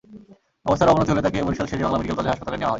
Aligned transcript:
অবস্থার 0.67 0.91
অবনতি 0.93 1.09
হলে 1.11 1.23
তাঁকে 1.25 1.45
বরিশাল 1.47 1.67
শের-ই-বাংলা 1.69 1.97
মেডিকেল 1.97 2.15
কলেজ 2.17 2.29
হাসপাতালে 2.31 2.57
নেওয়া 2.57 2.67
হয়। 2.67 2.69